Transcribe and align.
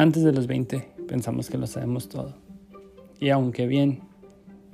Antes 0.00 0.22
de 0.22 0.32
los 0.32 0.46
20 0.46 0.94
pensamos 1.06 1.50
que 1.50 1.58
lo 1.58 1.66
sabemos 1.66 2.08
todo. 2.08 2.34
Y 3.18 3.28
aunque 3.28 3.66
bien, 3.66 4.00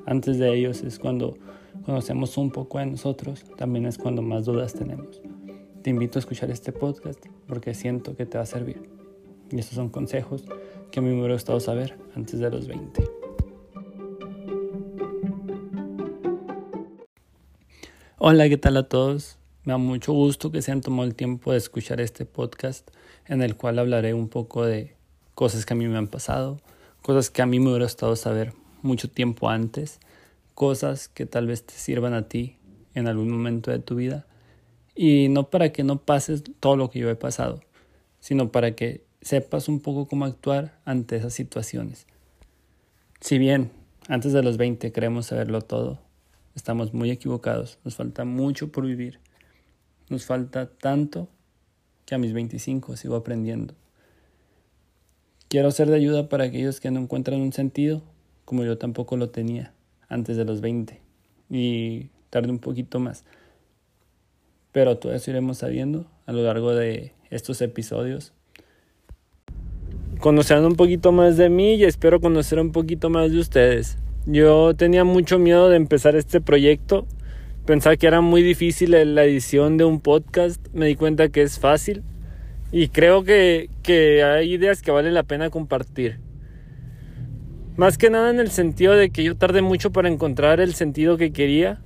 antes 0.06 0.38
de 0.38 0.56
ellos 0.56 0.84
es 0.84 1.00
cuando 1.00 1.36
conocemos 1.84 2.38
un 2.38 2.52
poco 2.52 2.78
de 2.78 2.86
nosotros, 2.86 3.44
también 3.56 3.86
es 3.86 3.98
cuando 3.98 4.22
más 4.22 4.44
dudas 4.44 4.72
tenemos. 4.72 5.20
Te 5.82 5.90
invito 5.90 6.20
a 6.20 6.20
escuchar 6.20 6.52
este 6.52 6.70
podcast 6.70 7.18
porque 7.48 7.74
siento 7.74 8.14
que 8.14 8.24
te 8.24 8.38
va 8.38 8.44
a 8.44 8.46
servir. 8.46 8.88
Y 9.50 9.58
estos 9.58 9.74
son 9.74 9.88
consejos 9.88 10.44
que 10.92 11.00
a 11.00 11.02
mí 11.02 11.08
me 11.08 11.18
hubiera 11.18 11.34
gustado 11.34 11.58
saber 11.58 11.98
antes 12.14 12.38
de 12.38 12.48
los 12.48 12.68
20. 12.68 13.02
Hola, 18.18 18.48
¿qué 18.48 18.58
tal 18.58 18.76
a 18.76 18.88
todos? 18.88 19.38
Me 19.64 19.72
da 19.72 19.78
mucho 19.78 20.12
gusto 20.12 20.52
que 20.52 20.62
se 20.62 20.70
han 20.70 20.82
tomado 20.82 21.02
el 21.02 21.16
tiempo 21.16 21.50
de 21.50 21.58
escuchar 21.58 22.00
este 22.00 22.26
podcast 22.26 22.92
en 23.26 23.42
el 23.42 23.56
cual 23.56 23.80
hablaré 23.80 24.14
un 24.14 24.28
poco 24.28 24.64
de 24.64 24.95
cosas 25.36 25.66
que 25.66 25.74
a 25.74 25.76
mí 25.76 25.86
me 25.86 25.98
han 25.98 26.08
pasado, 26.08 26.58
cosas 27.02 27.28
que 27.30 27.42
a 27.42 27.46
mí 27.46 27.60
me 27.60 27.68
hubiera 27.68 27.84
gustado 27.84 28.16
saber 28.16 28.54
mucho 28.80 29.10
tiempo 29.10 29.50
antes, 29.50 30.00
cosas 30.54 31.08
que 31.08 31.26
tal 31.26 31.46
vez 31.46 31.62
te 31.62 31.74
sirvan 31.74 32.14
a 32.14 32.26
ti 32.26 32.56
en 32.94 33.06
algún 33.06 33.30
momento 33.30 33.70
de 33.70 33.78
tu 33.78 33.96
vida. 33.96 34.26
Y 34.94 35.28
no 35.28 35.50
para 35.50 35.72
que 35.72 35.84
no 35.84 36.00
pases 36.00 36.42
todo 36.58 36.76
lo 36.76 36.88
que 36.88 37.00
yo 37.00 37.10
he 37.10 37.16
pasado, 37.16 37.60
sino 38.18 38.50
para 38.50 38.74
que 38.74 39.04
sepas 39.20 39.68
un 39.68 39.80
poco 39.80 40.08
cómo 40.08 40.24
actuar 40.24 40.80
ante 40.86 41.16
esas 41.16 41.34
situaciones. 41.34 42.06
Si 43.20 43.36
bien 43.36 43.70
antes 44.08 44.32
de 44.32 44.42
los 44.42 44.56
20 44.56 44.90
creemos 44.90 45.26
saberlo 45.26 45.60
todo, 45.60 46.00
estamos 46.54 46.94
muy 46.94 47.10
equivocados, 47.10 47.78
nos 47.84 47.94
falta 47.94 48.24
mucho 48.24 48.72
por 48.72 48.86
vivir, 48.86 49.20
nos 50.08 50.24
falta 50.24 50.70
tanto 50.70 51.28
que 52.06 52.14
a 52.14 52.18
mis 52.18 52.32
25 52.32 52.96
sigo 52.96 53.16
aprendiendo. 53.16 53.74
Quiero 55.56 55.70
ser 55.70 55.88
de 55.88 55.96
ayuda 55.96 56.28
para 56.28 56.44
aquellos 56.44 56.80
que 56.80 56.90
no 56.90 57.00
encuentran 57.00 57.40
un 57.40 57.50
sentido, 57.50 58.02
como 58.44 58.62
yo 58.64 58.76
tampoco 58.76 59.16
lo 59.16 59.30
tenía 59.30 59.72
antes 60.06 60.36
de 60.36 60.44
los 60.44 60.60
20 60.60 61.00
y 61.48 62.10
tarde 62.28 62.50
un 62.50 62.58
poquito 62.58 63.00
más. 63.00 63.24
Pero 64.70 64.98
todo 64.98 65.14
eso 65.14 65.30
iremos 65.30 65.56
sabiendo 65.56 66.10
a 66.26 66.32
lo 66.32 66.42
largo 66.42 66.74
de 66.74 67.14
estos 67.30 67.62
episodios. 67.62 68.34
Conocerán 70.20 70.66
un 70.66 70.76
poquito 70.76 71.10
más 71.10 71.38
de 71.38 71.48
mí 71.48 71.76
y 71.76 71.84
espero 71.84 72.20
conocer 72.20 72.60
un 72.60 72.70
poquito 72.72 73.08
más 73.08 73.32
de 73.32 73.38
ustedes. 73.38 73.96
Yo 74.26 74.74
tenía 74.76 75.04
mucho 75.04 75.38
miedo 75.38 75.70
de 75.70 75.76
empezar 75.76 76.16
este 76.16 76.42
proyecto. 76.42 77.06
Pensaba 77.64 77.96
que 77.96 78.06
era 78.06 78.20
muy 78.20 78.42
difícil 78.42 78.90
la 78.90 79.24
edición 79.24 79.78
de 79.78 79.84
un 79.84 80.02
podcast. 80.02 80.60
Me 80.74 80.84
di 80.84 80.96
cuenta 80.96 81.30
que 81.30 81.40
es 81.40 81.58
fácil. 81.58 82.02
Y 82.72 82.88
creo 82.88 83.22
que, 83.22 83.70
que 83.82 84.22
hay 84.22 84.52
ideas 84.52 84.82
que 84.82 84.90
valen 84.90 85.14
la 85.14 85.22
pena 85.22 85.50
compartir. 85.50 86.18
Más 87.76 87.98
que 87.98 88.10
nada 88.10 88.30
en 88.30 88.40
el 88.40 88.50
sentido 88.50 88.94
de 88.94 89.10
que 89.10 89.22
yo 89.22 89.36
tardé 89.36 89.62
mucho 89.62 89.92
para 89.92 90.08
encontrar 90.08 90.60
el 90.60 90.74
sentido 90.74 91.16
que 91.16 91.32
quería 91.32 91.82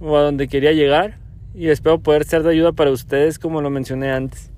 o 0.00 0.16
a 0.16 0.22
donde 0.22 0.48
quería 0.48 0.72
llegar 0.72 1.18
y 1.54 1.68
espero 1.68 2.00
poder 2.00 2.24
ser 2.24 2.42
de 2.42 2.50
ayuda 2.50 2.72
para 2.72 2.90
ustedes 2.90 3.38
como 3.38 3.60
lo 3.60 3.70
mencioné 3.70 4.10
antes. 4.12 4.50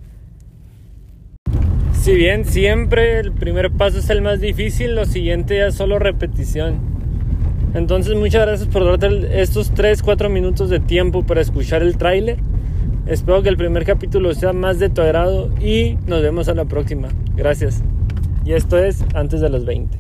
Si 1.93 2.15
bien 2.15 2.45
siempre 2.45 3.19
el 3.19 3.33
primer 3.33 3.73
paso 3.73 3.99
es 3.99 4.11
el 4.11 4.23
más 4.23 4.41
difícil, 4.41 4.95
lo 4.95 5.07
siguiente 5.07 5.57
ya 5.57 5.67
es 5.69 5.75
solo 5.75 5.99
repetición. 5.99 6.79
Entonces 7.75 8.15
muchas 8.15 8.47
gracias 8.47 8.69
por 8.69 8.85
darte 8.85 9.41
estos 9.43 9.75
3-4 9.75 10.31
minutos 10.31 10.71
de 10.71 10.79
tiempo 10.79 11.25
para 11.25 11.41
escuchar 11.41 11.83
el 11.83 11.99
tráiler. 11.99 12.39
Espero 13.07 13.41
que 13.41 13.49
el 13.49 13.57
primer 13.57 13.85
capítulo 13.85 14.35
sea 14.35 14.53
más 14.53 14.81
de 14.81 14.89
tu 14.91 15.01
agrado 15.01 15.49
y 15.61 15.97
nos 16.09 16.23
vemos 16.23 16.49
a 16.49 16.55
la 16.55 16.65
próxima. 16.65 17.09
Gracias. 17.37 17.85
Y 18.45 18.53
esto 18.53 18.79
es 18.79 19.05
antes 19.15 19.41
de 19.41 19.49
los 19.49 19.65
20. 19.65 19.97